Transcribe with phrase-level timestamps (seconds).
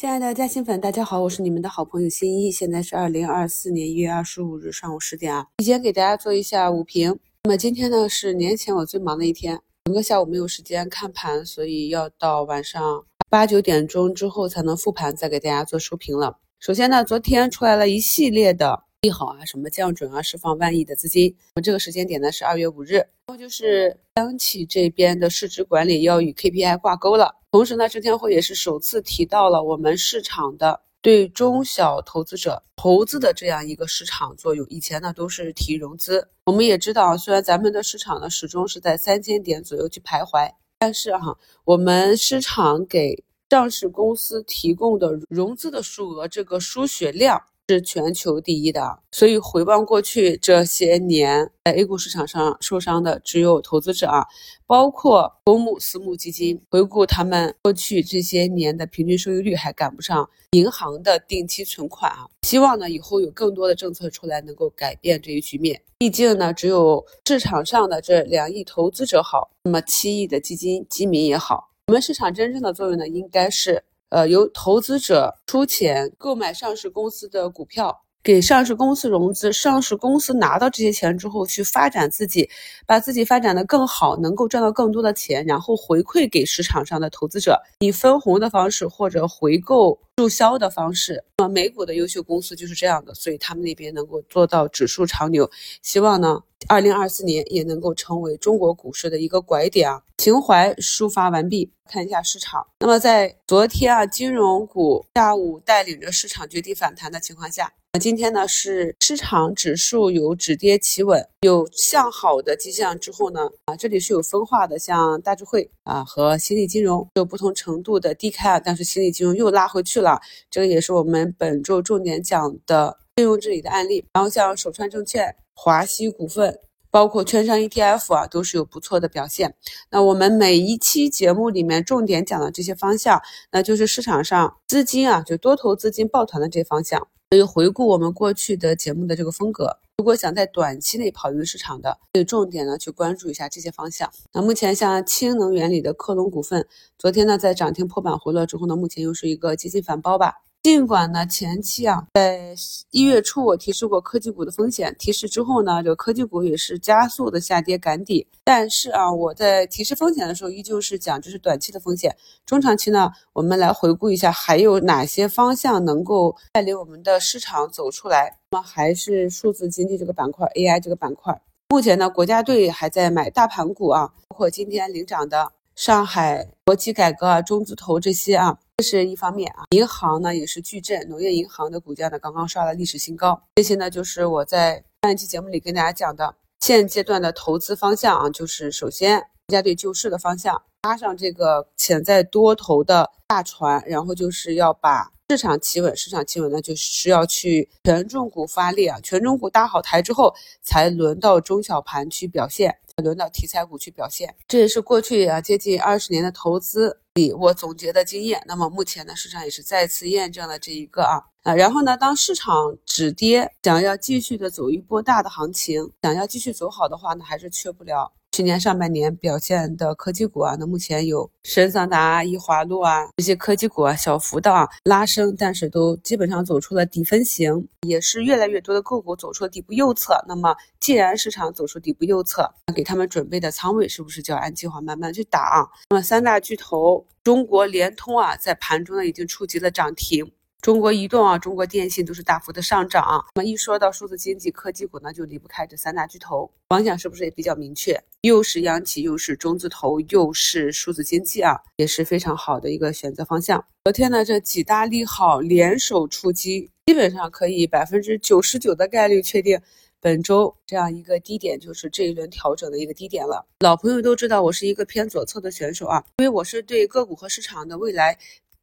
[0.00, 2.52] 亲爱的嘉兴粉，大家好，我是你们的好朋友新一。
[2.52, 7.18] 现在是二零二四年一月二十五日上午十点啊，提前给大家做一下午评。
[7.42, 16.38] 那么今天呢是年前我最忙的一天，整个下午没有时间看盘，所以要到晚上八九点钟之后才能复盘，再给大家做收评了。
[16.60, 21.34] 首先呢，昨天出来了一系列的利好啊，什么降准啊，释放万亿的资金。
[21.56, 27.34] 我们这个时间点呢是二月五日，然后就是央企这边的市值管理要与 KPI 挂钩了。
[27.50, 34.66] 同时呢，证监会也是首次提到了我们市场的对中小投资者投资的这样一个市场作用。
[34.68, 47.42] 以前呢都是提融资，我们也知道，虽然咱们的市场呢始终是在三千点左右去徘徊，但是哈，我们市场给上市公司提供的融资的数额，这个输血量。
[47.68, 54.26] 是全球第一的，所以回望过去这些年，在 A 股市场上受伤的只有投资者啊，
[54.66, 56.58] 包括公募、私募基金。
[56.70, 62.26] 回顾他们过去这些年的平均收益率，还赶不上银行的定期存款啊。
[62.42, 65.82] 希望呢，以后有更多的政策出来，能够改变这一局面。
[65.98, 71.68] 毕竟呢，只有市场上的这两亿投资者好，那么七亿的基金基民也好。
[71.88, 73.84] 我们市场真正的作用呢，应该是。
[74.10, 82.48] 呃，由投资者出钱购买上市公司的股票，给上市公司融资，上市公司拿到这些钱之后去发展自己，
[82.86, 91.24] 把自己发展的更好，能够赚到更多的钱，然后回馈给市场上的投资者，以分红的方式或者回购注销的方式。
[91.38, 95.48] 那么美股的优秀公司就是这样的，所以他们那边能够做到指数长牛。
[95.82, 100.02] 希望呢，二零二四年也能够成为中国股市的一个拐点啊。
[100.18, 102.66] 情怀抒发完毕，看一下市场。
[102.80, 124.04] 那么在昨天啊，金融股下午带领着市场绝地反弹的情况下，今天呢是市场指数有止跌企稳，有向好的迹象之后呢，啊这里是有分化的，像大智慧啊和新力金融有不同程度的低开啊，但是新力金融又拉回去了，这个也是我们本周重点讲的应用这里的案例。
[124.12, 126.60] 然后像首川证券、华西股份。
[126.90, 129.54] 包括券商 ETF 啊，都是有不错的表现。
[129.90, 133.20] 那我们每一期节目里面重点讲的这些方向，
[133.52, 137.06] 那就是市场上资金啊，就多头资金抱团的这方向。
[137.30, 144.10] 所以回顾我们过去的节目的这个风格，如果想在短期内跑赢市场的，可以重点呢去关注一下这些方向。
[144.32, 146.66] 那目前像氢能源里的科隆股份，
[146.98, 150.36] 昨天呢在涨停破板回落之后呢，目前又是一个接近反包吧。
[150.60, 152.54] 尽管呢，前期啊，在
[152.90, 158.26] 一月初我提示过科技股的风险，提示之后呢，这个科技股也是加速的下跌赶底。
[158.44, 162.14] 但是啊，我在提示风险的时候，依旧是讲这是短期的风险，
[162.44, 168.36] 中长期呢，我们来回顾一下还有哪些方向能够带领我们的市场走出来。
[168.50, 178.58] 那么还是数字经济这个板块，AI 这个板块，目前呢，国家队还在买大盘股啊，包括今天领涨的上海国企改革啊、中字头这些啊。
[178.78, 183.40] 这是一方面啊，银行呢也是巨震，农业银行的股价呢刚刚刷了历史新高。
[183.54, 202.76] 这些呢就是我在上一期节目里跟大家讲的现阶段的投资方向啊，就是首先国家队救市的方向，搭上这个潜在多头的大船，然后就是要把市场企稳，市场企稳呢就是要去权重股发力啊，权重股搭好台之后，才轮到中小盘去表现。
[203.02, 208.42] 轮到题材股去表现，这也是过去啊接近二十年的投资里我总结的经验。
[208.46, 211.54] 那么目前呢，市场也是再次验证了这一个啊啊。
[211.54, 218.12] 然后呢，当市场止跌，想要继续的走一波大的行情，想要继续走好的话呢，还是缺不了。
[218.38, 230.24] 去年上半年表现的科技股啊，那目前有深桑达、易华路啊这些科技股啊，小幅的啊拉升，但是都基本上走出了底分型，也是越来越多的个股走出了底部右侧。
[230.28, 235.66] 那么既然市场走出底部右侧，给他们准备的仓位是不是就要按计划慢慢去打啊？
[235.90, 240.30] 那么三大巨头中国联通啊，在盘中呢已经触及了涨停。
[240.60, 243.24] 中国移动啊，中国电信都是大幅的上涨。
[243.36, 247.96] 那么一说到数字经济科技股呢，就离不开这三大巨头，方向是不是也比较明确？
[248.22, 253.64] 又是央企，又是中字头，又是数字经济啊，也是非常好的一个选择方向。
[253.84, 259.60] 昨天呢，这几大利好联手出击，基本上可以百分之九十九的概率确定，
[260.00, 263.46] 本周这样一个低点就是这一轮调整的一个低点了。
[263.60, 268.18] 老朋友都知道，我是一个偏左侧的选手啊，因为我是对个股和市场的未来。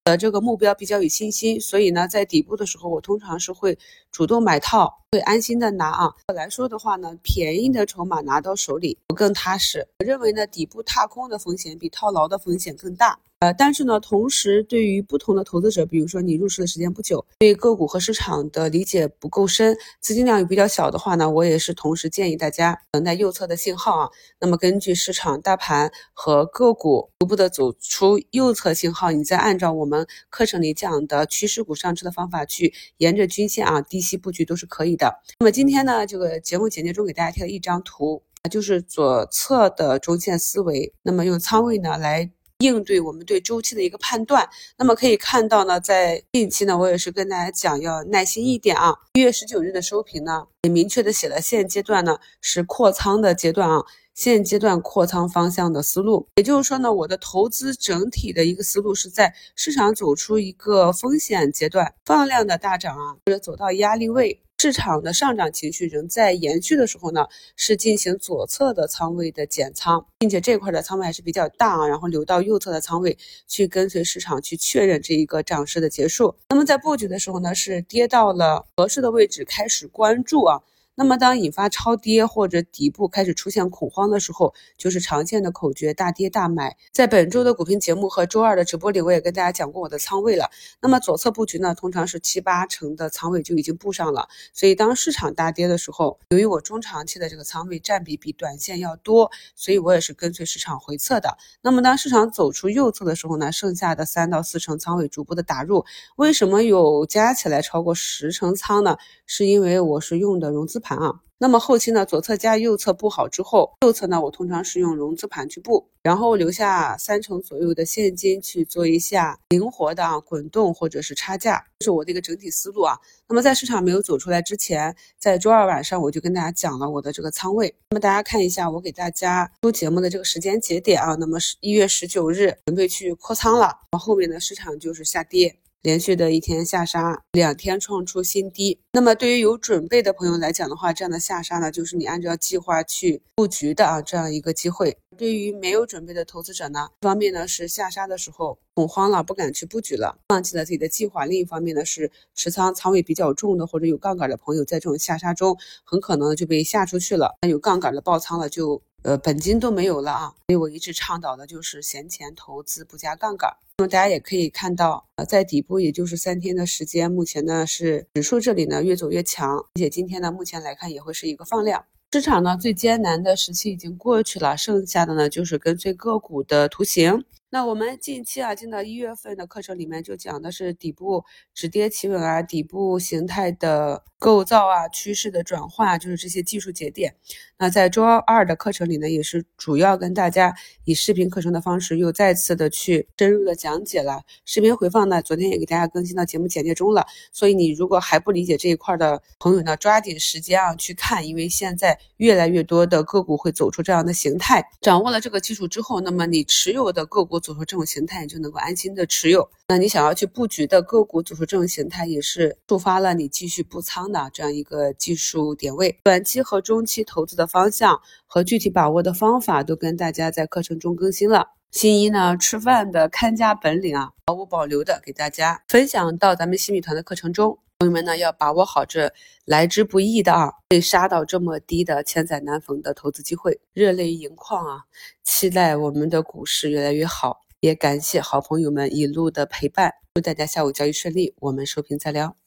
[0.05, 3.75] 的这个目标比较有信心，所以呢，在底部的时候，我通常是会
[4.11, 6.13] 主动买套，会安心的拿啊。
[6.33, 9.87] 来说的话呢，便宜的筹码拿到手里我更踏实。
[9.99, 13.17] 我认为呢，底部踏空的风险比套牢的风险更大。
[13.39, 24.09] 呃，但是呢，同时对于不同的投资者，比如说你入市的时间不久，对个股和市场的理解不够深，资金量也比较小的话呢，我也是同时建议大家等待右侧的信号啊。
[24.39, 35.04] 那么根据市场大盘和个股逐步的走出右侧信号，你再按照我们课程里讲的趋势股上车的方法去沿着均线啊低吸布局都是可以的。
[35.39, 42.31] 那么今天呢，这个节目简介中给大家贴了一张图，就是左侧的中线思维，那么用仓位呢来。
[42.59, 44.47] 应对我们对周期的一个判断，
[44.77, 48.95] 那么可以看到呢，在近期呢，我也是跟大家讲要耐心一点啊。
[49.15, 64.41] 一月十九日的收评呢，也明确的写了现阶段呢是扩仓的阶段啊，现阶段扩仓方向的思路，也就是说呢，我的投资整体的一个思路是在市场走出一个风险阶段，放量的大涨啊，或者走到压力位。
[64.57, 73.17] 市场的上涨情绪仍在延续的时候呢，是进行左侧的仓位的减仓，并且这块的仓位还是比较大啊，然后留到右侧的仓位
[73.47, 76.33] 去跟随市场去确认这一个涨势的结束。
[76.49, 80.61] 那么在布局的时候呢，是跌到了合适的位置开始关注啊。
[80.97, 86.77] 那么，当引发超跌或者底部开始出现恐慌的时候，就是常见的口诀：大跌大买。
[86.93, 90.49] 在本周的股评节目和周二的直播里，我也跟大家讲过我的仓位了。
[90.81, 94.29] 那么左侧布局呢，通常是七八成的仓位就已经布上了。
[94.53, 101.37] 所以当市场大跌的时候，由于我中长期的这个仓位占比比短线要多，所以我也是跟随市场回撤的。
[101.61, 105.83] 那么当市场走出右侧的时候呢，剩下的三到四成仓位逐步的打入。
[106.15, 108.95] 为什么有加起来超过十成仓呢？
[109.25, 110.81] 是因为我是用的融资。
[110.85, 122.95] 盘啊，那么后期呢，左侧加右侧布好之后，右侧呢，我通常是用融资盘去布，然后留下三成左右的现金去做一下灵活的啊滚动或者是差价，这是我的一个整体思路啊。
[123.27, 127.73] 那么在市场没有走出来之前，在周二晚上我就跟大家讲了我的这个仓位。
[127.89, 135.57] 那么大家看一下我给大家出节目的这个时间节点啊，那么是一月十九日准备去扩仓了，然后后面的市场就是下跌。
[135.85, 138.79] 连续的一天下杀，两天创出新低。
[138.93, 144.97] 那么对于有准备的朋友来讲的话，这样的下杀呢，就是你按照计划去布局的啊，这样一个机会。
[145.15, 157.35] 对于没有准备的投资者呢，一方面呢是下杀的时候恐慌了，不敢去布局了，放弃了自己的计划；另一方面呢是持仓仓位比较重的或者有杠杆的朋友，在这种下杀中很可能就被下出去了。
[157.43, 158.81] 那有杠杆的爆仓了就。
[159.05, 163.55] 呃，本金都没有了啊，所以我一直倡导的就是闲钱投资，不加杠杆。
[163.77, 171.85] 那么大家也可以看到，呃，在底部也就是三天的时间，目前呢是指数这里呢越走越强，并且今天呢目前来看也会是一个放量。
[172.13, 177.23] 市场呢最艰难的时期已经过去了，剩下的呢就是跟随个股的图形。
[177.55, 181.23] 那我们近期啊，进到一月份的课程里面就讲的是底部
[181.53, 187.15] 止跌企稳啊，底部形态的构造啊，趋势的转化，就是这些技术节点。
[187.57, 190.53] 那在周二的课程里呢，也是主要跟大家
[190.83, 194.23] 以视频课程的方式又再次的去深入的讲解了。
[194.43, 197.07] 视频回放呢，昨天也给大家更新到节目简介中了。
[197.31, 204.67] 所以你如果还不理解这一块的朋友呢，抓紧时间啊去看，因为现在越来越多的个股会走出这样的形态。
[204.81, 207.39] 掌握了这个基础之后，那么你持有的个股。
[207.45, 209.47] 组出这种形态，你就能够安心的持有。
[209.67, 215.95] 那你想要去布局的个股组出这种形态，也是触发了你继续布仓的这样一个技术点位。
[216.03, 221.49] 短期和中期投资的方向和具体把握的方法，都跟大家在课程中更新了。
[221.71, 227.59] 新一呢，吃饭的看家本领啊，毫无保留的给大家分享到咱们新米团的课程中。
[227.77, 229.11] 朋友们呢，要把握好这
[229.43, 234.85] 来之不易的啊，被杀到这么低的千载难逢的投资机会，热泪盈眶啊！
[235.25, 242.37] 期待我们的股市越来越好，也感谢好朋友们一路的陪伴，祝大家下午交易顺利，我们收评再聊。